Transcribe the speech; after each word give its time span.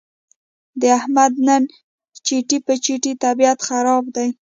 د 0.81 0.81
احمد 0.99 1.33
نن 1.47 1.63
چټي 2.25 2.57
په 2.65 2.73
چټي 2.83 3.13
طبیعت 3.23 3.59
خراب 3.67 4.03
دی. 4.15 4.29